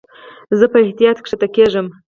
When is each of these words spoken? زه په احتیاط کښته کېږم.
زه 0.59 0.65
په 0.71 0.77
احتیاط 0.85 1.17
کښته 1.23 1.47
کېږم. 1.55 1.87